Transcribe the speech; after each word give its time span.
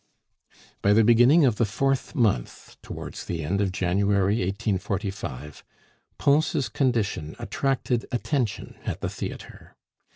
By 0.81 0.93
the 0.93 1.03
beginning 1.03 1.45
of 1.45 1.57
the 1.57 1.63
fourth 1.63 2.15
month 2.15 2.75
(towards 2.81 3.25
the 3.25 3.43
end 3.43 3.61
of 3.61 3.71
January, 3.71 4.37
1845), 4.37 5.63
Pons' 6.17 6.69
condition 6.69 7.35
attracted 7.37 8.07
attention 8.11 8.77
at 8.83 9.01
the 9.01 9.09
theatre. 9.09 9.75